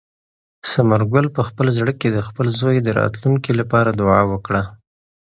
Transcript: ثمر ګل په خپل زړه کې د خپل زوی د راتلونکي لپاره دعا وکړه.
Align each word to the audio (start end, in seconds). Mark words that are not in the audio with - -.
ثمر 0.71 1.01
ګل 1.13 1.25
په 1.35 1.41
خپل 1.47 1.67
زړه 1.77 1.93
کې 1.99 2.09
د 2.11 2.19
خپل 2.27 2.47
زوی 2.59 2.77
د 2.81 2.87
راتلونکي 2.99 3.51
لپاره 3.59 3.89
دعا 3.99 4.21
وکړه. 4.31 4.61